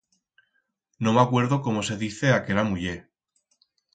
No 1.07 1.11
m'acuerdo 1.13 1.61
cómo 1.61 1.83
se 1.83 1.95
dice 1.95 2.31
aquera 2.33 2.63
muller. 2.63 3.07